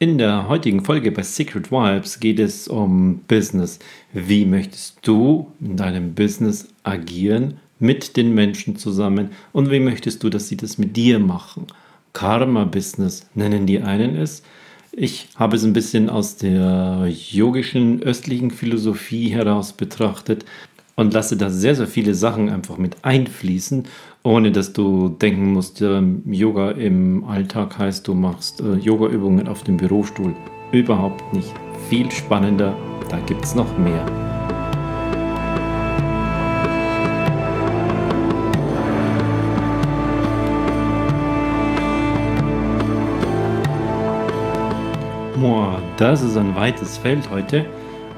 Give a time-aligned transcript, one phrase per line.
[0.00, 3.78] In der heutigen Folge bei Secret Vibes geht es um Business.
[4.12, 10.30] Wie möchtest du in deinem Business agieren mit den Menschen zusammen und wie möchtest du,
[10.30, 11.68] dass sie das mit dir machen?
[12.12, 14.42] Karma-Business nennen die einen es.
[14.90, 20.44] Ich habe es ein bisschen aus der yogischen östlichen Philosophie heraus betrachtet
[20.96, 23.84] und lasse da sehr, sehr viele Sachen einfach mit einfließen,
[24.26, 29.62] ohne dass du denken musst, äh, Yoga im Alltag heißt, du machst äh, Yoga-Übungen auf
[29.64, 30.34] dem Bürostuhl.
[30.72, 31.52] Überhaupt nicht.
[31.90, 32.74] Viel spannender,
[33.10, 34.04] da gibt es noch mehr.
[45.38, 47.66] Boah, das ist ein weites Feld heute.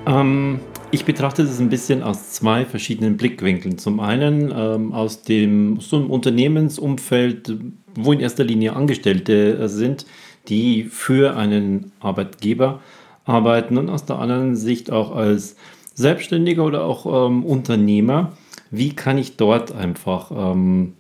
[0.07, 3.79] Ähm, ich betrachte das ein bisschen aus zwei verschiedenen Blickwinkeln.
[3.79, 7.57] Zum einen ähm, aus dem so einem Unternehmensumfeld,
[7.95, 10.07] wo in erster Linie Angestellte äh, sind,
[10.49, 12.81] die für einen Arbeitgeber
[13.25, 15.57] arbeiten und aus der anderen Sicht auch als
[15.95, 18.33] Selbstständiger oder auch ähm, Unternehmer.
[18.71, 20.95] Wie kann ich dort einfach ähm,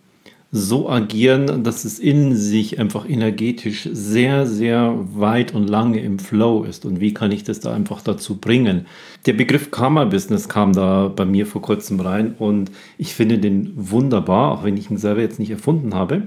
[0.52, 6.64] so agieren, dass es in sich einfach energetisch sehr, sehr weit und lange im Flow
[6.64, 6.84] ist.
[6.84, 8.86] Und wie kann ich das da einfach dazu bringen?
[9.27, 14.53] Der Begriff Karma-Business kam da bei mir vor kurzem rein und ich finde den wunderbar,
[14.53, 16.22] auch wenn ich ihn selber jetzt nicht erfunden habe.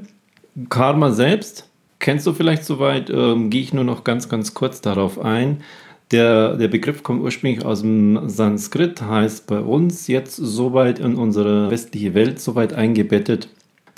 [0.67, 5.20] Karma selbst, kennst du vielleicht soweit, ähm, gehe ich nur noch ganz, ganz kurz darauf
[5.20, 5.61] ein.
[6.11, 11.70] Der, der Begriff kommt ursprünglich aus dem Sanskrit, heißt bei uns jetzt soweit in unsere
[11.70, 13.48] westliche Welt soweit eingebettet,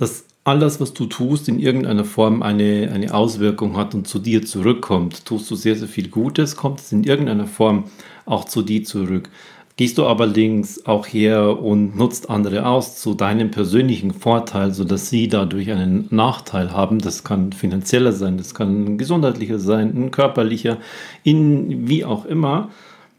[0.01, 4.43] dass alles, was du tust, in irgendeiner Form eine, eine Auswirkung hat und zu dir
[4.43, 5.25] zurückkommt.
[5.25, 7.83] Tust du sehr, sehr viel Gutes, kommt es in irgendeiner Form
[8.25, 9.29] auch zu dir zurück.
[9.77, 15.27] Gehst du allerdings auch her und nutzt andere aus zu deinem persönlichen Vorteil, sodass sie
[15.27, 20.79] dadurch einen Nachteil haben, das kann finanzieller sein, das kann gesundheitlicher sein, ein körperlicher,
[21.21, 22.71] in wie auch immer,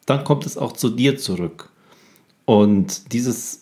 [0.05, 1.69] dann kommt es auch zu dir zurück.
[2.45, 3.62] Und dieses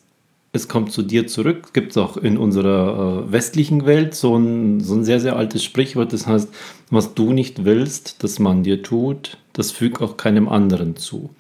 [0.53, 1.73] es kommt zu dir zurück.
[1.73, 5.63] Gibt es auch in unserer äh, westlichen Welt so ein, so ein sehr, sehr altes
[5.63, 6.13] Sprichwort.
[6.13, 6.49] Das heißt,
[6.91, 11.31] was du nicht willst, dass man dir tut, das fügt auch keinem anderen zu.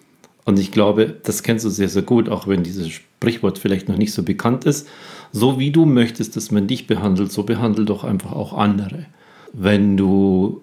[0.44, 3.96] Und ich glaube, das kennst du sehr, sehr gut, auch wenn dieses Sprichwort vielleicht noch
[3.96, 4.88] nicht so bekannt ist.
[5.32, 9.06] So wie du möchtest, dass man dich behandelt, so behandelt doch einfach auch andere.
[9.52, 10.62] Wenn du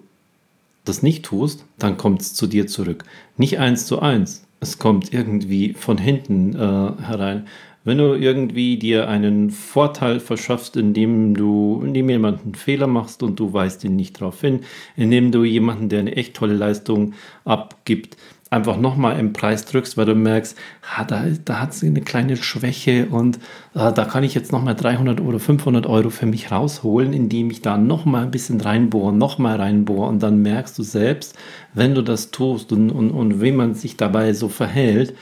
[0.84, 3.04] das nicht tust, dann kommt es zu dir zurück.
[3.36, 4.44] Nicht eins zu eins.
[4.60, 7.46] Es kommt irgendwie von hinten äh, herein
[7.88, 13.40] wenn du irgendwie dir einen Vorteil verschaffst, indem du, indem jemand einen Fehler machst und
[13.40, 14.60] du weißt ihn nicht darauf hin,
[14.94, 17.14] indem du jemanden, der eine echt tolle Leistung
[17.46, 18.18] abgibt,
[18.50, 22.36] einfach nochmal im Preis drückst, weil du merkst, ha, da, da hat sie eine kleine
[22.36, 23.36] Schwäche und
[23.74, 27.62] äh, da kann ich jetzt nochmal 300 oder 500 Euro für mich rausholen, indem ich
[27.62, 31.36] da nochmal ein bisschen reinbohre, nochmal reinbohre und dann merkst du selbst,
[31.74, 35.14] wenn du das tust und, und, und wie man sich dabei so verhält,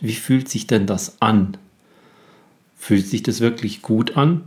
[0.00, 1.56] wie fühlt sich denn das an?
[2.78, 4.42] Fühlt sich das wirklich gut an?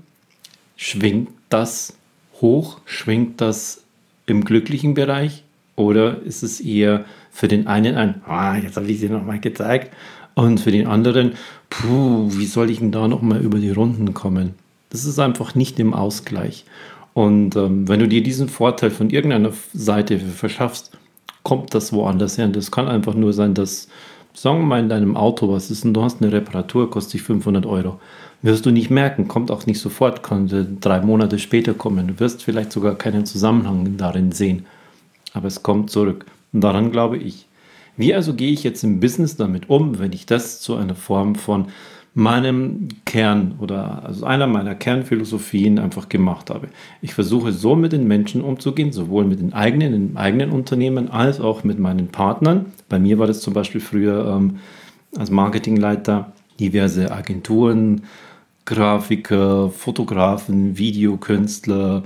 [0.77, 1.97] Schwingt das
[2.39, 2.79] hoch?
[2.85, 3.83] Schwingt das
[4.25, 5.43] im glücklichen Bereich?
[5.75, 9.93] Oder ist es eher für den einen ein, ah, jetzt habe ich sie nochmal gezeigt,
[10.33, 11.33] und für den anderen,
[11.69, 14.53] puh, wie soll ich denn da nochmal über die Runden kommen?
[14.89, 16.65] Das ist einfach nicht im Ausgleich.
[17.13, 20.91] Und ähm, wenn du dir diesen Vorteil von irgendeiner Seite verschaffst,
[21.43, 22.45] kommt das woanders her.
[22.45, 23.87] Und das kann einfach nur sein, dass
[24.33, 27.23] Sagen wir mal in deinem Auto, was ist und du hast eine Reparatur, kostet dich
[27.23, 27.99] 500 Euro.
[28.41, 32.07] Wirst du nicht merken, kommt auch nicht sofort, könnte drei Monate später kommen.
[32.07, 34.65] Du wirst vielleicht sogar keinen Zusammenhang darin sehen.
[35.33, 36.25] Aber es kommt zurück.
[36.53, 37.47] Und daran glaube ich.
[37.97, 41.35] Wie also gehe ich jetzt im Business damit um, wenn ich das zu einer Form
[41.35, 41.67] von
[42.13, 46.67] meinem Kern oder also einer meiner Kernphilosophien einfach gemacht habe.
[47.01, 51.39] Ich versuche so mit den Menschen umzugehen, sowohl mit den eigenen, im eigenen Unternehmen als
[51.39, 52.65] auch mit meinen Partnern.
[52.89, 54.57] Bei mir war das zum Beispiel früher ähm,
[55.17, 58.03] als Marketingleiter diverse Agenturen,
[58.65, 62.03] Grafiker, Fotografen, Videokünstler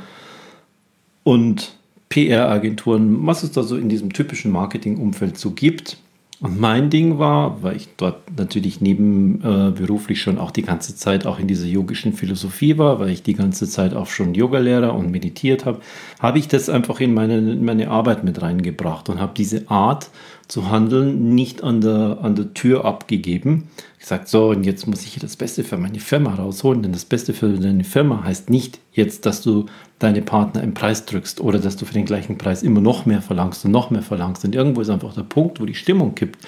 [1.23, 1.75] und
[2.09, 5.97] PR-Agenturen, was es da so in diesem typischen Marketing-Umfeld so gibt.
[6.39, 11.25] Und mein Ding war, weil ich dort natürlich nebenberuflich äh, schon auch die ganze Zeit
[11.25, 15.11] auch in dieser yogischen Philosophie war, weil ich die ganze Zeit auch schon Yogalehrer und
[15.11, 15.79] meditiert habe,
[16.19, 20.09] habe ich das einfach in meine, in meine Arbeit mit reingebracht und habe diese Art
[20.47, 23.69] zu handeln nicht an der, an der Tür abgegeben.
[23.99, 27.33] Gesagt, so, und jetzt muss ich das Beste für meine Firma rausholen, denn das Beste
[27.33, 29.65] für deine Firma heißt nicht jetzt, dass du
[29.97, 33.23] deine Partner im Preis drückst oder dass du für den gleichen Preis immer noch mehr
[33.23, 34.45] verlangst und noch mehr verlangst.
[34.45, 36.45] Und irgendwo ist einfach der Punkt, wo die Stimmung kippt.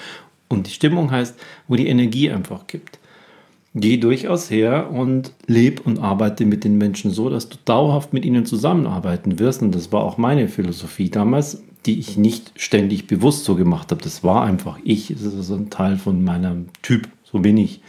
[0.48, 2.98] Und die Stimmung heißt, wo die Energie einfach kippt.
[3.74, 8.24] Geh durchaus her und leb und arbeite mit den Menschen so, dass du dauerhaft mit
[8.24, 9.62] ihnen zusammenarbeiten wirst.
[9.62, 11.62] Und das war auch meine Philosophie damals.
[11.86, 14.02] die ich nicht ständig bewusst so gemacht habe.
[14.02, 15.08] Das war einfach ich.
[15.08, 17.08] Das ist ein Teil von meinem Typ.
[17.24, 17.80] So bin ich.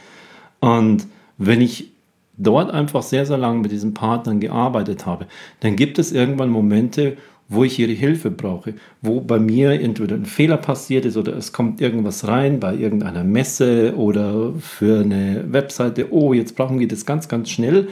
[0.60, 1.06] Und
[1.38, 1.92] wenn ich
[2.38, 5.28] dort einfach sehr, sehr lange mit diesen Partnern gearbeitet habe,
[5.60, 7.18] dann gibt es irgendwann Momente,
[7.50, 11.52] wo ich ihre Hilfe brauche, wo bei mir entweder ein Fehler passiert ist oder es
[11.52, 17.06] kommt irgendwas rein bei irgendeiner Messe oder für eine Webseite, oh, jetzt brauchen wir das
[17.06, 17.90] ganz, ganz schnell.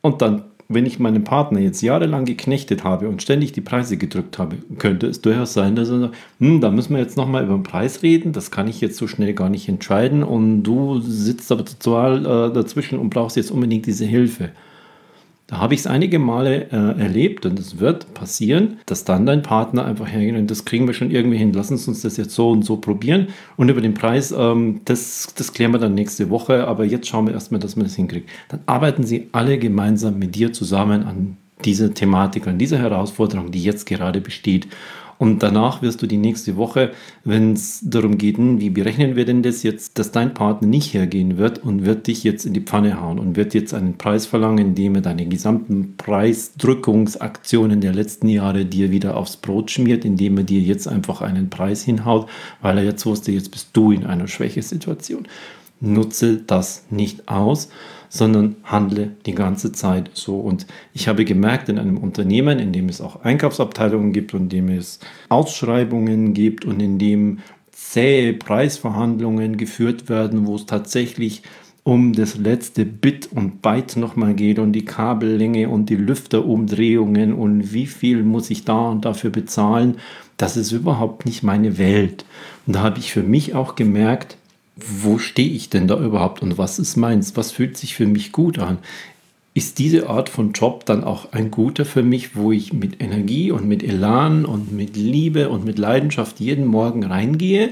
[0.00, 4.38] Und dann wenn ich meinen Partner jetzt jahrelang geknechtet habe und ständig die Preise gedrückt
[4.38, 7.54] habe, könnte es durchaus sein, dass er sagt, hm, da müssen wir jetzt nochmal über
[7.54, 11.50] den Preis reden, das kann ich jetzt so schnell gar nicht entscheiden und du sitzt
[11.50, 14.50] aber total äh, dazwischen und brauchst jetzt unbedingt diese Hilfe.
[15.48, 19.40] Da habe ich es einige Male äh, erlebt und es wird passieren, dass dann dein
[19.40, 21.54] Partner einfach hergeht und das kriegen wir schon irgendwie hin.
[21.54, 23.28] Lass uns das jetzt so und so probieren.
[23.56, 27.26] Und über den Preis, ähm, das, das klären wir dann nächste Woche, aber jetzt schauen
[27.26, 28.28] wir erstmal, dass wir das hinkriegen.
[28.50, 33.62] Dann arbeiten sie alle gemeinsam mit dir zusammen an dieser Thematik, an dieser Herausforderung, die
[33.62, 34.68] jetzt gerade besteht.
[35.18, 36.92] Und danach wirst du die nächste Woche,
[37.24, 40.94] wenn es darum geht, hm, wie berechnen wir denn das jetzt, dass dein Partner nicht
[40.94, 44.26] hergehen wird und wird dich jetzt in die Pfanne hauen und wird jetzt einen Preis
[44.26, 50.38] verlangen, indem er deine gesamten Preisdrückungsaktionen der letzten Jahre dir wieder aufs Brot schmiert, indem
[50.38, 52.28] er dir jetzt einfach einen Preis hinhaut,
[52.62, 55.26] weil er jetzt wusste, jetzt bist du in einer Schwächesituation.
[55.80, 57.68] Nutze das nicht aus,
[58.08, 60.38] sondern handle die ganze Zeit so.
[60.38, 64.48] Und ich habe gemerkt, in einem Unternehmen, in dem es auch Einkaufsabteilungen gibt und in
[64.48, 67.38] dem es Ausschreibungen gibt und in dem
[67.72, 71.42] zähe Preisverhandlungen geführt werden, wo es tatsächlich
[71.84, 77.72] um das letzte Bit und Byte nochmal geht und die Kabellänge und die Lüfterumdrehungen und
[77.72, 79.96] wie viel muss ich da und dafür bezahlen,
[80.36, 82.26] das ist überhaupt nicht meine Welt.
[82.66, 84.36] Und da habe ich für mich auch gemerkt,
[84.78, 87.36] wo stehe ich denn da überhaupt und was ist meins?
[87.36, 88.78] Was fühlt sich für mich gut an?
[89.54, 93.50] Ist diese Art von Job dann auch ein guter für mich, wo ich mit Energie
[93.50, 97.70] und mit Elan und mit Liebe und mit Leidenschaft jeden Morgen reingehe?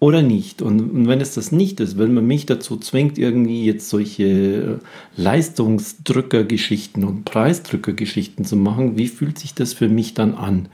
[0.00, 0.62] Oder nicht?
[0.62, 4.80] Und, wenn es das nicht ist, wenn man mich dazu zwingt, irgendwie jetzt solche
[5.16, 10.68] Leistungsdrückergeschichten und Preisdrückergeschichten zu machen, wie fühlt sich das für mich dann an?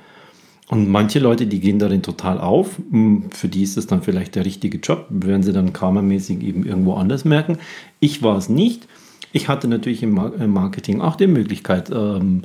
[0.68, 2.78] Und manche Leute, die gehen darin total auf.
[2.90, 6.66] Hm, für die ist das dann vielleicht der richtige Job, werden sie dann karmamäßig eben
[6.66, 7.58] irgendwo anders merken.
[8.00, 8.88] Ich war es nicht.
[9.32, 10.14] Ich hatte natürlich im
[10.52, 12.42] Marketing auch die Möglichkeit, ähm,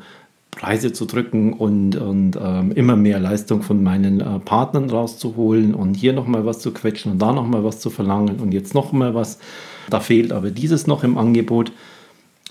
[0.51, 5.95] Preise zu drücken und, und ähm, immer mehr Leistung von meinen äh, Partnern rauszuholen und
[5.95, 9.39] hier nochmal was zu quetschen und da nochmal was zu verlangen und jetzt nochmal was.
[9.89, 11.71] Da fehlt aber dieses noch im Angebot.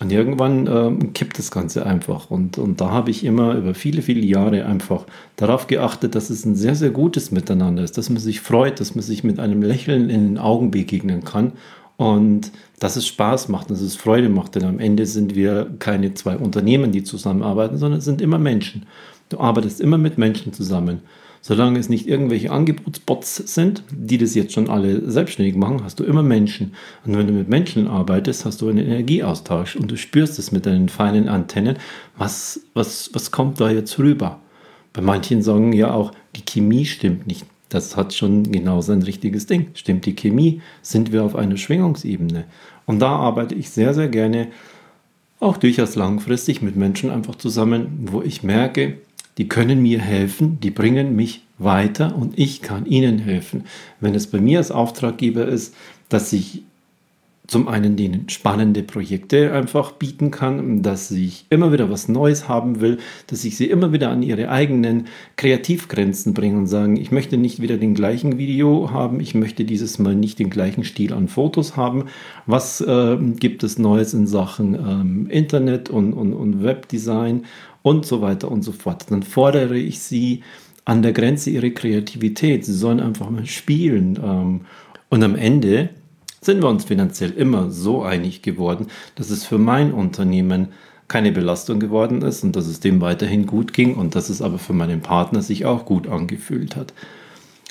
[0.00, 2.30] Und irgendwann ähm, kippt das Ganze einfach.
[2.30, 5.04] Und, und da habe ich immer über viele, viele Jahre einfach
[5.36, 8.94] darauf geachtet, dass es ein sehr, sehr gutes Miteinander ist, dass man sich freut, dass
[8.94, 11.52] man sich mit einem Lächeln in den Augen begegnen kann
[11.98, 14.54] und dass es Spaß macht, dass es Freude macht.
[14.54, 18.86] Denn am Ende sind wir keine zwei Unternehmen, die zusammenarbeiten, sondern es sind immer Menschen.
[19.28, 21.02] Du arbeitest immer mit Menschen zusammen.
[21.42, 26.04] Solange es nicht irgendwelche Angebotsbots sind, die das jetzt schon alle selbstständig machen, hast du
[26.04, 26.74] immer Menschen.
[27.04, 30.66] Und wenn du mit Menschen arbeitest, hast du einen Energieaustausch und du spürst es mit
[30.66, 31.78] deinen feinen Antennen,
[32.16, 34.40] was, was, was kommt da jetzt rüber.
[34.92, 37.46] Bei manchen sagen ja auch, die Chemie stimmt nicht.
[37.70, 39.68] Das hat schon genau sein richtiges Ding.
[39.74, 40.60] Stimmt die Chemie?
[40.82, 42.44] Sind wir auf einer Schwingungsebene?
[42.84, 44.48] Und da arbeite ich sehr, sehr gerne,
[45.38, 48.98] auch durchaus langfristig mit Menschen einfach zusammen, wo ich merke,
[49.40, 53.64] die können mir helfen, die bringen mich weiter und ich kann ihnen helfen.
[53.98, 55.74] Wenn es bei mir als Auftraggeber ist,
[56.10, 56.62] dass ich
[57.50, 62.80] zum einen denen spannende Projekte einfach bieten kann, dass ich immer wieder was Neues haben
[62.80, 67.36] will, dass ich sie immer wieder an ihre eigenen Kreativgrenzen bringe und sagen, ich möchte
[67.36, 71.26] nicht wieder den gleichen Video haben, ich möchte dieses Mal nicht den gleichen Stil an
[71.26, 72.04] Fotos haben.
[72.46, 77.46] Was äh, gibt es Neues in Sachen ähm, Internet und, und, und Webdesign
[77.82, 79.06] und so weiter und so fort?
[79.10, 80.44] Dann fordere ich sie
[80.84, 82.64] an der Grenze ihrer Kreativität.
[82.64, 84.20] Sie sollen einfach mal spielen.
[84.22, 84.60] Ähm,
[85.08, 85.88] und am Ende
[86.40, 90.68] sind wir uns finanziell immer so einig geworden, dass es für mein Unternehmen
[91.08, 94.58] keine Belastung geworden ist und dass es dem weiterhin gut ging und dass es aber
[94.58, 96.94] für meinen Partner sich auch gut angefühlt hat.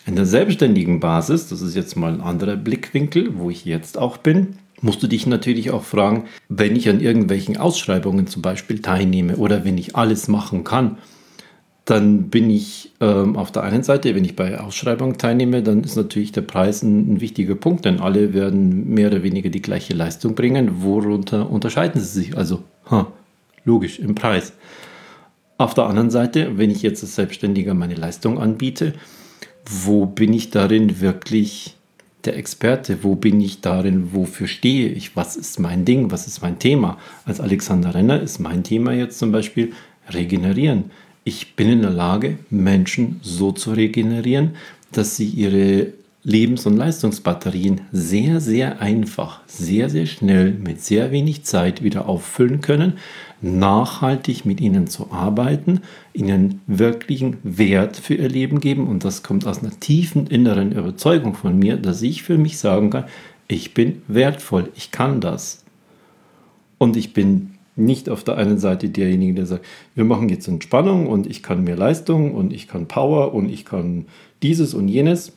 [0.05, 4.17] In der selbstständigen Basis, das ist jetzt mal ein anderer Blickwinkel, wo ich jetzt auch
[4.17, 9.38] bin, musst du dich natürlich auch fragen, wenn ich an irgendwelchen Ausschreibungen zum Beispiel teilnehme
[9.38, 10.97] oder wenn ich alles machen kann,
[11.89, 15.96] dann bin ich ähm, auf der einen Seite, wenn ich bei Ausschreibungen teilnehme, dann ist
[15.96, 19.96] natürlich der Preis ein, ein, wichtiger Punkt, denn alle werden mehr oder weniger die gleiche
[19.96, 20.84] Leistung bringen.
[20.84, 22.38] Worunter unterscheiden sie sich?
[22.38, 23.08] Also, ha,
[23.65, 24.53] logisch, im Preis.
[25.58, 28.93] Auf der anderen Seite, wenn ich jetzt als Selbstständiger meine Leistung anbiete,
[29.65, 31.75] wo bin ich darin wirklich
[32.24, 33.03] der Experte?
[33.03, 34.13] Wo bin ich darin?
[34.13, 35.15] Wofür stehe ich?
[35.15, 36.12] Was ist mein Ding?
[36.12, 36.98] Was ist mein Thema?
[37.25, 39.74] Als Alexander Renner ist mein Thema jetzt zum Beispiel
[40.12, 40.91] regenerieren
[41.29, 44.55] ich bin in der Lage, Menschen so zu regenerieren,
[44.91, 45.93] dass sie ihre
[46.24, 52.62] Lebens- und Leistungsbatterien sehr, sehr einfach, sehr, sehr schnell mit sehr wenig Zeit wieder auffüllen
[52.62, 52.93] können,
[53.41, 55.81] nachhaltig mit ihnen zu arbeiten,
[56.13, 58.88] ihnen wirklichen Wert für ihr Leben geben.
[58.88, 62.89] Und das kommt aus einer tiefen inneren Überzeugung von mir, dass ich für mich sagen
[62.89, 63.05] kann,
[63.48, 65.63] ich bin wertvoll, ich kann das.
[66.79, 71.07] Und ich bin nicht auf der einen Seite derjenige, der sagt, wir machen jetzt Entspannung
[71.07, 74.05] und ich kann mehr Leistung und ich kann Power und ich kann
[74.43, 75.33] dieses und jenes.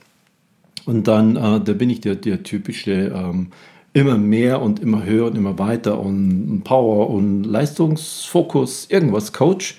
[0.85, 3.49] Und dann, äh, da bin ich der, der typische ähm,
[3.93, 9.79] immer mehr und immer höher und immer weiter und Power und Leistungsfokus, irgendwas Coach,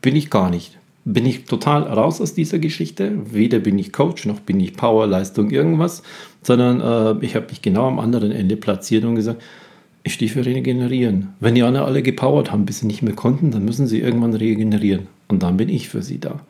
[0.00, 0.78] bin ich gar nicht.
[1.06, 3.12] Bin ich total raus aus dieser Geschichte.
[3.30, 6.02] Weder bin ich Coach noch bin ich Power, Leistung, irgendwas,
[6.42, 9.42] sondern äh, ich habe mich genau am anderen Ende platziert und gesagt,
[10.04, 11.34] ich stehe für Regenerieren.
[11.40, 14.34] Wenn die anderen alle gepowert haben, bis sie nicht mehr konnten, dann müssen sie irgendwann
[14.34, 15.06] regenerieren.
[15.28, 16.40] Und dann bin ich für sie da.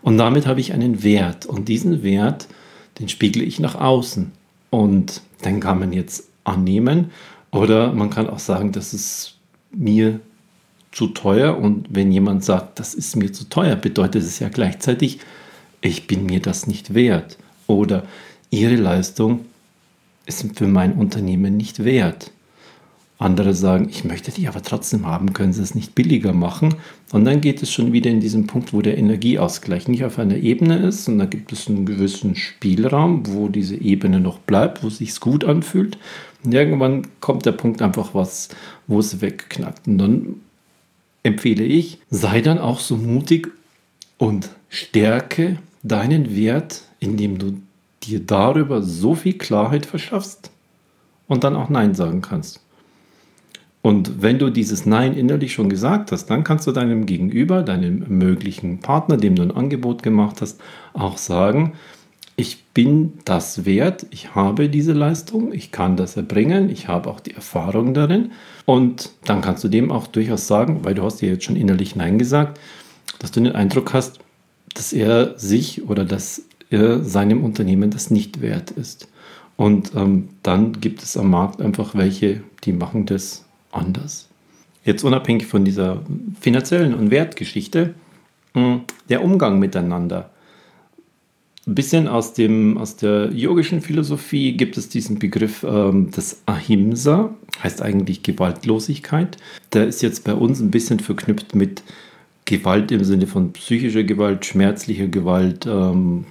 [0.00, 1.44] Und damit habe ich einen Wert.
[1.44, 2.46] Und diesen Wert,
[3.00, 4.30] den spiegle ich nach außen.
[4.70, 7.10] Und den kann man jetzt annehmen.
[7.50, 9.34] Oder man kann auch sagen, das ist
[9.72, 10.20] mir
[10.92, 11.58] zu teuer.
[11.58, 15.18] Und wenn jemand sagt, das ist mir zu teuer, bedeutet es ja gleichzeitig,
[15.80, 17.38] ich bin mir das nicht wert.
[17.66, 18.04] Oder
[18.50, 19.46] ihre Leistung
[20.26, 22.30] ist für mein Unternehmen nicht wert.
[23.24, 26.74] Andere sagen, ich möchte die aber trotzdem haben, können sie es nicht billiger machen.
[27.12, 30.36] Und dann geht es schon wieder in diesen Punkt, wo der Energieausgleich nicht auf einer
[30.36, 31.08] Ebene ist.
[31.08, 35.18] Und da gibt es einen gewissen Spielraum, wo diese Ebene noch bleibt, wo es sich
[35.20, 35.96] gut anfühlt.
[36.44, 38.50] Und irgendwann kommt der Punkt einfach was,
[38.86, 39.88] wo es wegknackt.
[39.88, 40.34] Und dann
[41.22, 43.48] empfehle ich, sei dann auch so mutig
[44.18, 47.58] und stärke deinen Wert, indem du
[48.02, 50.50] dir darüber so viel Klarheit verschaffst
[51.26, 52.60] und dann auch Nein sagen kannst.
[53.84, 58.02] Und wenn du dieses Nein innerlich schon gesagt hast, dann kannst du deinem Gegenüber, deinem
[58.08, 60.58] möglichen Partner, dem du ein Angebot gemacht hast,
[60.94, 61.74] auch sagen,
[62.34, 67.20] ich bin das wert, ich habe diese Leistung, ich kann das erbringen, ich habe auch
[67.20, 68.32] die Erfahrung darin.
[68.64, 71.94] Und dann kannst du dem auch durchaus sagen, weil du hast dir jetzt schon innerlich
[71.94, 72.58] Nein gesagt,
[73.18, 74.18] dass du den Eindruck hast,
[74.72, 79.08] dass er sich oder dass er seinem Unternehmen das nicht wert ist.
[79.56, 83.43] Und ähm, dann gibt es am Markt einfach welche, die machen das
[83.74, 84.28] anders.
[84.84, 86.02] Jetzt unabhängig von dieser
[86.40, 87.94] finanziellen und Wertgeschichte,
[88.54, 90.30] hm, der Umgang miteinander.
[91.66, 97.34] Ein bisschen aus, dem, aus der yogischen Philosophie gibt es diesen Begriff ähm, des Ahimsa,
[97.62, 99.38] heißt eigentlich Gewaltlosigkeit.
[99.72, 101.82] Der ist jetzt bei uns ein bisschen verknüpft mit
[102.44, 106.26] Gewalt im Sinne von psychischer Gewalt, schmerzlicher Gewalt, ähm,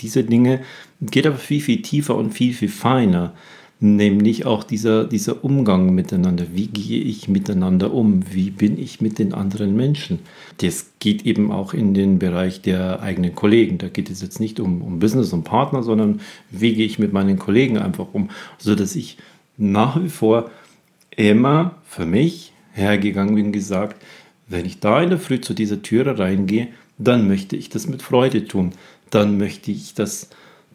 [0.00, 0.62] diese Dinge.
[1.00, 3.34] Geht aber viel, viel tiefer und viel, viel feiner
[3.82, 6.46] nämlich auch dieser, dieser Umgang miteinander.
[6.52, 8.22] Wie gehe ich miteinander um?
[8.32, 10.20] Wie bin ich mit den anderen Menschen?
[10.58, 13.78] Das geht eben auch in den Bereich der eigenen Kollegen.
[13.78, 16.20] Da geht es jetzt nicht um, um Business und Partner, sondern
[16.50, 19.18] wie gehe ich mit meinen Kollegen einfach um, sodass ich
[19.56, 20.50] nach wie vor
[21.16, 24.00] immer für mich hergegangen bin und gesagt,
[24.46, 28.00] wenn ich da in der Früh zu dieser Türe reingehe, dann möchte ich das mit
[28.00, 28.72] Freude tun.
[29.10, 30.30] Dann möchte ich das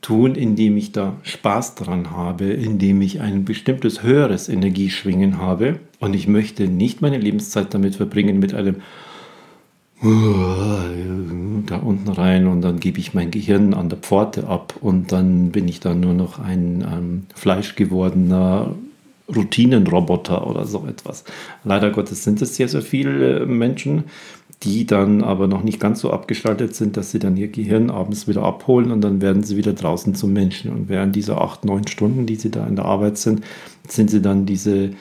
[0.08, 5.82] tun, indem ich da Spaß dran habe, indem ich ein bestimmtes höheres Energieschwingen habe.
[6.00, 8.78] Und ich möchte nicht meine Lebenszeit damit verbringen mit einem
[10.00, 15.50] da unten rein und dann gebe ich mein Gehirn an der Pforte ab und dann
[15.52, 18.76] bin ich dann nur noch ein ähm, fleischgewordener
[19.36, 21.24] Routinenroboter oder so etwas.
[21.64, 24.04] Leider Gottes sind es sehr, sehr viele Menschen,
[24.64, 28.28] die dann aber noch nicht ganz so abgestaltet sind, dass sie dann ihr Gehirn abends
[28.28, 30.72] wieder abholen und dann werden sie wieder draußen zum Menschen.
[30.72, 33.42] Und während dieser acht, neun Stunden, die sie da in der Arbeit sind,
[33.88, 34.92] sind sie dann diese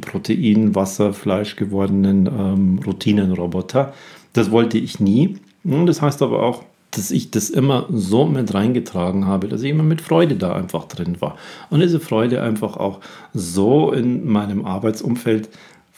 [0.00, 3.92] Protein, Wasser, Fleisch gewordenen ähm, Routinenroboter.
[4.32, 5.36] Das wollte ich nie.
[5.62, 9.82] Das heißt aber auch, dass ich das immer so mit reingetragen habe, dass ich immer
[9.82, 11.36] mit Freude da einfach drin war.
[11.70, 13.00] Und diese Freude einfach auch
[13.34, 15.48] so in meinem Arbeitsumfeld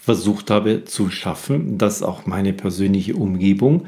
[0.01, 3.87] versucht habe zu schaffen, dass auch meine persönliche Umgebung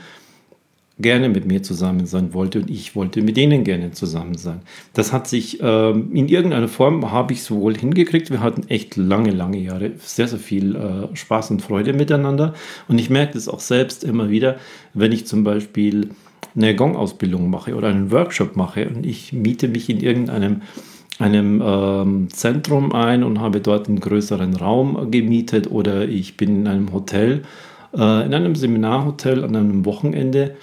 [0.98, 4.60] gerne mit mir zusammen sein wollte und ich wollte mit denen gerne zusammen sein.
[4.92, 8.30] Das hat sich ähm, in irgendeiner Form habe ich sowohl hingekriegt.
[8.30, 12.54] Wir hatten echt lange, lange Jahre sehr, sehr viel äh, Spaß und Freude miteinander.
[12.88, 14.56] Und ich merke das auch selbst immer wieder,
[14.92, 16.10] wenn ich zum Beispiel
[16.54, 20.60] eine Gong-Ausbildung mache oder einen Workshop mache und ich miete mich in irgendeinem
[21.22, 26.66] einem ähm, Zentrum ein und habe dort einen größeren Raum gemietet oder ich bin in
[26.66, 27.42] einem Hotel,
[27.94, 30.56] äh, in einem Seminarhotel an einem Wochenende,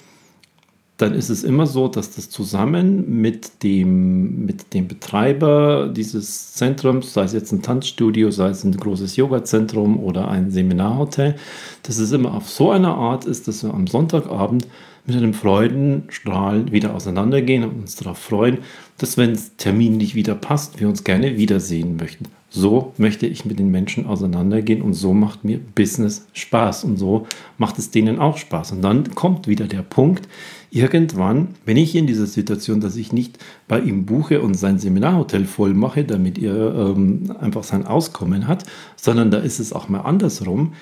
[1.00, 7.14] dann ist es immer so, dass das zusammen mit dem, mit dem Betreiber dieses Zentrums,
[7.14, 11.36] sei es jetzt ein Tanzstudio, sei es ein großes Yoga-Zentrum oder ein Seminarhotel,
[11.84, 14.66] dass es immer auf so eine Art ist, dass wir am Sonntagabend
[15.06, 18.58] mit einem Freudenstrahl wieder auseinandergehen und uns darauf freuen,
[18.98, 22.26] dass wenn es terminlich wieder passt, wir uns gerne wiedersehen möchten.
[22.52, 27.26] So möchte ich mit den Menschen auseinandergehen und so macht mir Business Spaß und so
[27.58, 28.72] macht es denen auch Spaß.
[28.72, 30.28] Und dann kommt wieder der Punkt,
[30.72, 33.38] irgendwann bin ich in dieser Situation, dass ich nicht
[33.68, 38.64] bei ihm buche und sein Seminarhotel voll mache, damit er ähm, einfach sein Auskommen hat,
[38.96, 40.72] sondern da ist es auch mal andersrum,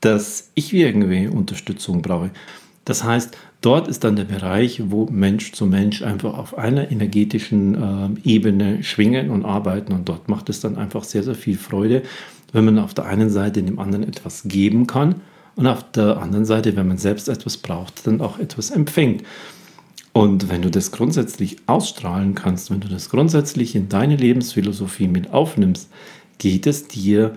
[0.00, 2.30] dass ich irgendwie Unterstützung brauche.
[2.86, 7.74] Das heißt, dort ist dann der Bereich, wo Mensch zu Mensch einfach auf einer energetischen
[7.74, 9.92] äh, Ebene schwingen und arbeiten.
[9.92, 12.02] Und dort macht es dann einfach sehr, sehr viel Freude,
[12.52, 15.16] wenn man auf der einen Seite dem anderen etwas geben kann
[15.56, 19.24] und auf der anderen Seite, wenn man selbst etwas braucht, dann auch etwas empfängt.
[20.12, 25.30] Und wenn du das grundsätzlich ausstrahlen kannst, wenn du das grundsätzlich in deine Lebensphilosophie mit
[25.30, 25.90] aufnimmst,
[26.38, 27.36] geht es dir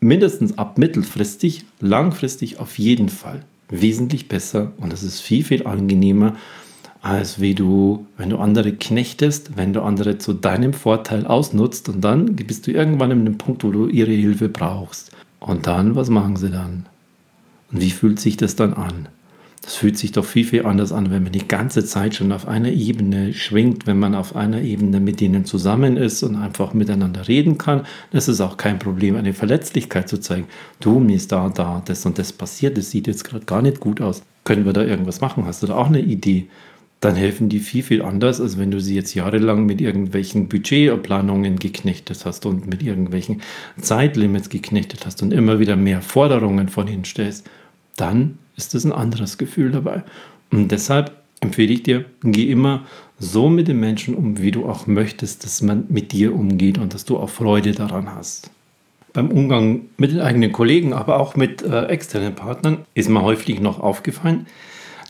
[0.00, 6.36] mindestens ab mittelfristig, langfristig auf jeden Fall wesentlich besser und es ist viel, viel angenehmer,
[7.02, 12.00] als wie du, wenn du andere knechtest, wenn du andere zu deinem Vorteil ausnutzt und
[12.00, 15.12] dann bist du irgendwann in einem Punkt, wo du ihre Hilfe brauchst.
[15.38, 16.86] Und dann, was machen sie dann?
[17.70, 19.08] Und wie fühlt sich das dann an?
[19.66, 22.46] Das fühlt sich doch viel, viel anders an, wenn man die ganze Zeit schon auf
[22.46, 27.26] einer Ebene schwingt, wenn man auf einer Ebene mit denen zusammen ist und einfach miteinander
[27.26, 27.84] reden kann.
[28.12, 30.46] Das ist auch kein Problem, eine Verletzlichkeit zu zeigen.
[30.78, 33.80] Du, mir ist da, da, das und das passiert, das sieht jetzt gerade gar nicht
[33.80, 34.22] gut aus.
[34.44, 35.46] Können wir da irgendwas machen?
[35.46, 36.46] Hast du da auch eine Idee?
[37.00, 41.58] Dann helfen die viel, viel anders, als wenn du sie jetzt jahrelang mit irgendwelchen Budgetplanungen
[41.58, 43.42] geknechtet hast und mit irgendwelchen
[43.80, 47.50] Zeitlimits geknechtet hast und immer wieder mehr Forderungen von ihnen stellst
[47.96, 50.04] dann ist es ein anderes Gefühl dabei.
[50.50, 52.86] Und deshalb empfehle ich dir, geh immer
[53.18, 56.94] so mit den Menschen um, wie du auch möchtest, dass man mit dir umgeht und
[56.94, 58.50] dass du auch Freude daran hast.
[59.12, 63.60] Beim Umgang mit den eigenen Kollegen, aber auch mit äh, externen Partnern ist mir häufig
[63.60, 64.46] noch aufgefallen,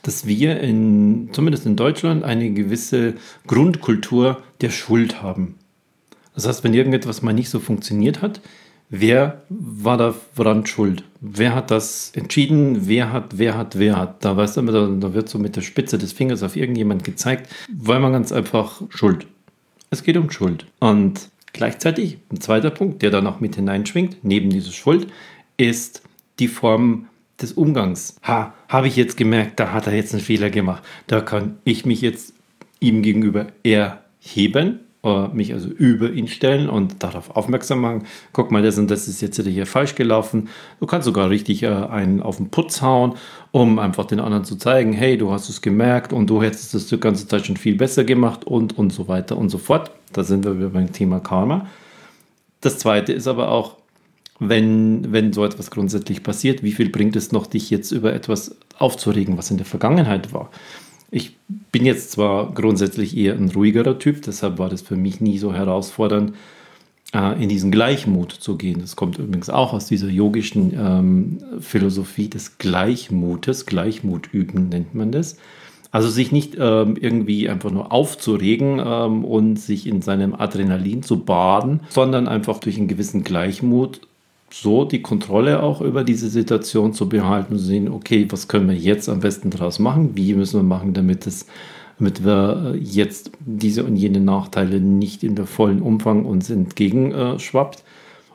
[0.03, 3.15] dass wir in, zumindest in Deutschland eine gewisse
[3.49, 5.57] Grundkultur der Schuld haben.
[6.37, 8.41] Das heißt, wenn irgendetwas mal nicht so funktioniert hat,
[8.89, 11.03] Wer war da daran schuld?
[11.21, 12.87] Wer hat das entschieden?
[12.87, 14.25] Wer hat, wer hat, wer hat?
[14.25, 17.53] Da weißt du, da, da wird so mit der Spitze des Fingers auf irgendjemand gezeigt,
[17.73, 19.27] weil man ganz einfach Schuld.
[19.91, 20.67] Es geht um Schuld.
[20.79, 25.09] Und gleichzeitig, ein zweiter Punkt, der da noch mit hineinschwingt, neben dieser Schuld,
[25.57, 26.03] ist
[26.39, 27.09] die Form
[27.41, 28.17] des Umgangs.
[28.23, 30.85] Ha, habe ich jetzt gemerkt, da hat er jetzt einen Fehler gemacht.
[31.09, 32.35] Da kann ich mich jetzt
[32.79, 38.05] ihm gegenüber erheben äh, mich also über ihn stellen und darauf aufmerksam machen.
[38.33, 40.49] Guck mal, das und das ist jetzt hier falsch gelaufen.
[40.81, 43.15] Du kannst sogar richtig äh, einen auf den Putz hauen,
[43.53, 46.89] um einfach den anderen zu zeigen, hey, du hast es gemerkt und du hättest es
[46.89, 49.93] die ganze Zeit schon viel besser gemacht und und so weiter und so fort.
[50.13, 51.67] Da sind wir wieder beim Thema Karma.
[52.61, 53.77] Das zweite ist aber auch,
[54.39, 58.57] wenn, wenn so etwas grundsätzlich passiert, wie viel bringt es noch, dich jetzt über etwas
[58.79, 60.51] aufzuregen, was in der Vergangenheit war?
[61.17, 61.35] Ich
[61.73, 65.55] bin jetzt zwar grundsätzlich eher ein ruhigerer Typ, deshalb war das für mich nie so
[65.55, 66.35] herausfordernd,
[67.15, 68.83] äh, in diesen Gleichmut zu gehen.
[68.83, 73.65] Das kommt übrigens auch aus dieser yogischen ähm, Philosophie des Gleichmutes.
[73.65, 75.39] Gleichmut üben nennt man das.
[75.91, 81.21] Also sich nicht ähm, irgendwie einfach nur aufzuregen ähm, und sich in seinem Adrenalin zu
[81.21, 84.03] baden, sondern einfach durch einen gewissen Gleichmut
[84.51, 88.69] so die Kontrolle auch über diese Situation zu behalten und zu sehen, okay, was können
[88.69, 90.17] wir jetzt am besten daraus machen?
[90.17, 91.47] Wie müssen wir machen, damit es
[91.99, 97.85] damit wir äh, jetzt diese und jene Nachteile nicht in der vollen Umfang uns entgegenschwappt.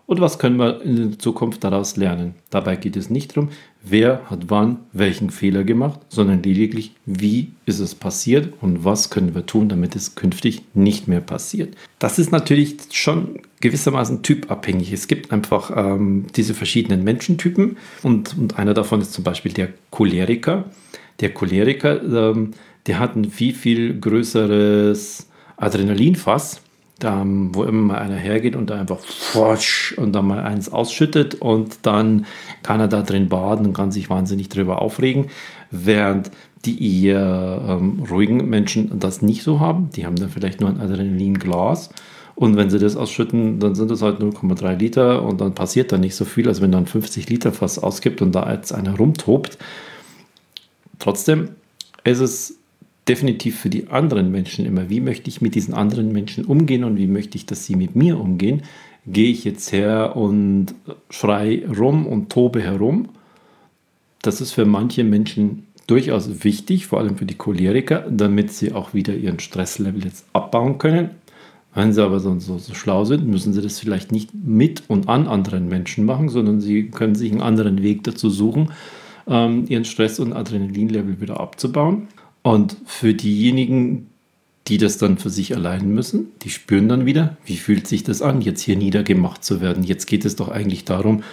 [0.07, 2.35] Und was können wir in Zukunft daraus lernen?
[2.49, 3.49] Dabei geht es nicht darum,
[3.81, 9.33] wer hat wann welchen Fehler gemacht, sondern lediglich, wie ist es passiert und was können
[9.35, 11.75] wir tun, damit es künftig nicht mehr passiert.
[11.99, 14.91] Das ist natürlich schon gewissermaßen typabhängig.
[14.91, 19.69] Es gibt einfach ähm, diese verschiedenen Menschentypen und, und einer davon ist zum Beispiel der
[19.91, 20.65] Choleriker.
[21.19, 22.51] Der Choleriker, ähm,
[22.87, 26.61] der hat ein viel, viel größeres Adrenalinfass
[27.03, 28.99] ähm, wo immer mal einer hergeht und da einfach
[29.97, 32.25] und dann mal eins ausschüttet und dann
[32.63, 35.27] kann er da drin baden und kann sich wahnsinnig drüber aufregen,
[35.69, 36.31] während
[36.65, 39.89] die eher ähm, ruhigen Menschen das nicht so haben.
[39.95, 41.89] Die haben dann vielleicht nur ein Adrenalinglas
[42.41, 45.99] und wenn sie das ausschütten, dann sind das halt 0,3 Liter und dann passiert da
[45.99, 49.59] nicht so viel, als wenn dann 50 Liter Fass ausgibt und da jetzt einer rumtobt.
[50.97, 51.49] Trotzdem
[52.03, 52.57] ist es
[53.07, 56.97] definitiv für die anderen Menschen immer, wie möchte ich mit diesen anderen Menschen umgehen und
[56.97, 58.63] wie möchte ich, dass sie mit mir umgehen.
[59.05, 60.73] Gehe ich jetzt her und
[61.11, 63.09] schrei rum und tobe herum?
[64.23, 68.95] Das ist für manche Menschen durchaus wichtig, vor allem für die Choleriker, damit sie auch
[68.95, 71.20] wieder ihren Stresslevel jetzt abbauen können.
[71.73, 75.07] Wenn sie aber so, so, so, schlau sind, müssen sie das vielleicht nicht mit und
[75.07, 78.71] an anderen Menschen machen, sondern sie können sich einen anderen Weg dazu suchen,
[79.27, 82.07] ähm, ihren Stress- und Adrenalinlevel wieder abzubauen.
[82.41, 84.07] Und für diejenigen,
[84.67, 88.21] die das dann für sich allein müssen, die spüren dann wieder, wie fühlt sich das
[88.21, 89.83] an, jetzt hier niedergemacht zu werden.
[89.83, 91.23] Jetzt geht es doch eigentlich darum,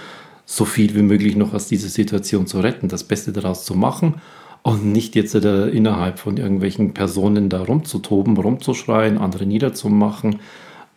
[0.46, 4.14] so viel wie möglich noch aus dieser Situation zu retten, das Beste daraus zu machen
[4.62, 10.40] und nicht jetzt äh, innerhalb von irgendwelchen Personen da rumzutoben, rumzuschreien, andere niederzumachen,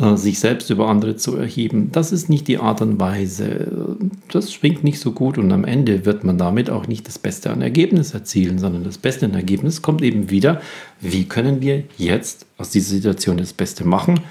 [0.01, 1.91] äh, sich selbst über andere zu erheben.
[1.91, 3.97] Das ist nicht die Art und Weise.
[4.29, 7.51] Das schwingt nicht so gut und am Ende wird man damit auch nicht das Beste
[7.51, 10.61] an Ergebnis erzielen, sondern das Beste an Ergebnis kommt eben wieder,
[10.99, 14.21] wie können wir jetzt aus dieser Situation das Beste machen,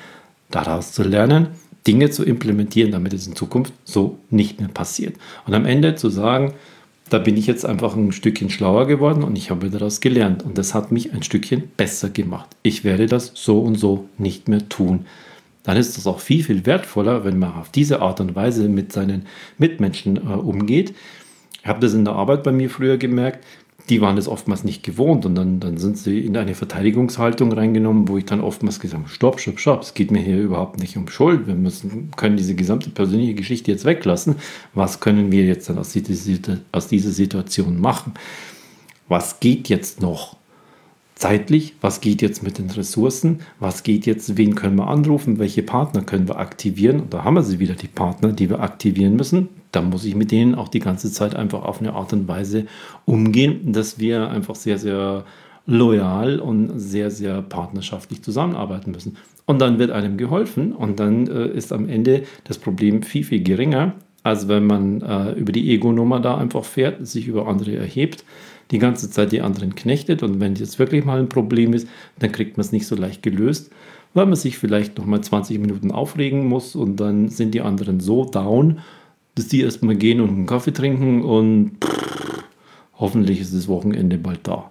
[0.50, 1.48] daraus zu lernen,
[1.86, 5.16] Dinge zu implementieren, damit es in Zukunft so nicht mehr passiert.
[5.46, 6.54] Und am Ende zu sagen,
[7.10, 10.42] da bin ich jetzt einfach ein Stückchen schlauer geworden und ich habe daraus gelernt.
[10.42, 12.48] Und das hat mich ein Stückchen besser gemacht.
[12.62, 15.06] Ich werde das so und so nicht mehr tun.
[15.62, 18.92] Dann ist es auch viel, viel wertvoller, wenn man auf diese Art und Weise mit
[18.92, 19.26] seinen
[19.58, 20.94] Mitmenschen äh, umgeht.
[21.60, 23.44] Ich habe das in der Arbeit bei mir früher gemerkt
[23.88, 28.08] die waren das oftmals nicht gewohnt und dann, dann sind sie in eine Verteidigungshaltung reingenommen,
[28.08, 30.96] wo ich dann oftmals gesagt habe, stopp, stopp, stopp, es geht mir hier überhaupt nicht
[30.96, 34.36] um Schuld, wir müssen, können diese gesamte persönliche Geschichte jetzt weglassen,
[34.74, 38.14] was können wir jetzt dann aus dieser, aus dieser Situation machen?
[39.08, 40.36] Was geht jetzt noch?
[41.20, 45.62] Zeitlich, was geht jetzt mit den Ressourcen, was geht jetzt, wen können wir anrufen, welche
[45.62, 46.98] Partner können wir aktivieren.
[47.00, 49.50] Und da haben wir sie wieder, die Partner, die wir aktivieren müssen.
[49.70, 52.64] Da muss ich mit denen auch die ganze Zeit einfach auf eine Art und Weise
[53.04, 55.24] umgehen, dass wir einfach sehr, sehr
[55.66, 59.18] loyal und sehr, sehr partnerschaftlich zusammenarbeiten müssen.
[59.44, 63.42] Und dann wird einem geholfen und dann äh, ist am Ende das Problem viel, viel
[63.42, 68.24] geringer, als wenn man äh, über die Ego-Nummer da einfach fährt, sich über andere erhebt
[68.70, 72.32] die ganze Zeit die anderen knechtet und wenn jetzt wirklich mal ein Problem ist, dann
[72.32, 73.70] kriegt man es nicht so leicht gelöst,
[74.14, 78.00] weil man sich vielleicht noch mal 20 Minuten aufregen muss und dann sind die anderen
[78.00, 78.80] so down,
[79.34, 82.44] dass die erstmal gehen und einen Kaffee trinken und pff,
[82.98, 84.70] hoffentlich ist das Wochenende bald da.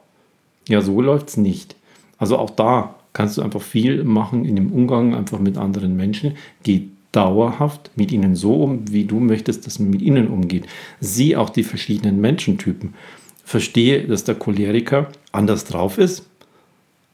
[0.67, 1.75] Ja, so läuft es nicht.
[2.17, 6.33] Also auch da kannst du einfach viel machen in dem Umgang einfach mit anderen Menschen.
[6.63, 10.65] Geh dauerhaft mit ihnen so um, wie du möchtest, dass man mit ihnen umgeht.
[10.99, 12.93] Sieh auch die verschiedenen Menschentypen
[13.49, 16.23] verstehe, dass der Choleriker anders drauf ist,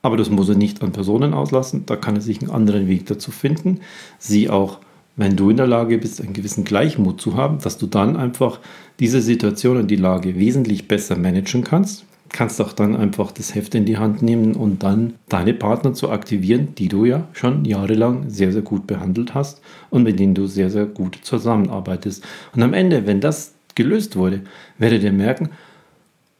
[0.01, 1.85] aber das muss er nicht an Personen auslassen.
[1.85, 3.79] Da kann er sich einen anderen Weg dazu finden.
[4.19, 4.79] Sie auch,
[5.15, 8.59] wenn du in der Lage bist, einen gewissen Gleichmut zu haben, dass du dann einfach
[8.99, 12.03] diese Situation und die Lage wesentlich besser managen kannst.
[12.27, 16.09] Kannst auch dann einfach das Heft in die Hand nehmen und dann deine Partner zu
[16.09, 20.47] aktivieren, die du ja schon jahrelang sehr, sehr gut behandelt hast und mit denen du
[20.47, 22.25] sehr, sehr gut zusammenarbeitest.
[22.53, 24.41] Und am Ende, wenn das gelöst wurde,
[24.77, 25.51] werdet ihr merken,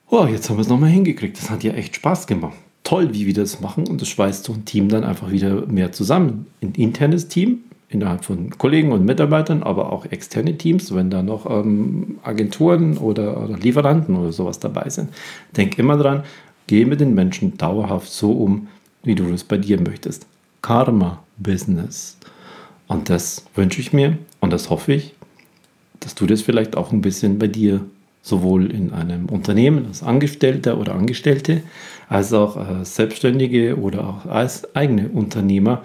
[0.09, 1.37] oh, jetzt haben wir es nochmal hingekriegt.
[1.37, 2.57] Das hat ja echt Spaß gemacht.
[2.83, 5.91] Toll, wie wir das machen und das schweißt so ein Team dann einfach wieder mehr
[5.91, 6.45] zusammen.
[6.61, 11.49] Ein internes Team innerhalb von Kollegen und Mitarbeitern, aber auch externe Teams, wenn da noch
[11.49, 15.09] ähm, Agenturen oder, oder, Lieferanten oder sowas dabei sind.
[15.55, 16.23] Denk immer dran,
[16.67, 18.67] geh mit den Menschen dauerhaft so um,
[19.03, 20.27] wie du das bei dir möchtest.
[20.61, 22.17] Karma-Business.
[22.87, 25.15] Und das wünsche ich mir und das hoffe ich,
[25.99, 27.81] dass du das vielleicht auch ein bisschen bei dir
[28.25, 31.61] sowohl in einem Unternehmen als Angestellter oder Angestellte,
[32.09, 35.83] als auch als Selbstständige oder auch als eigene Unternehmer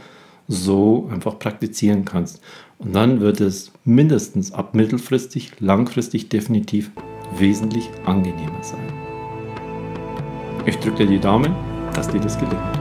[0.48, 2.40] so einfach praktizieren kannst.
[2.78, 6.90] Und dann wird es mindestens ab mittelfristig, langfristig definitiv
[7.36, 8.88] wesentlich angenehmer sein.
[10.64, 11.54] Ich drücke dir die Daumen,
[11.94, 12.79] dass dir das gelingt.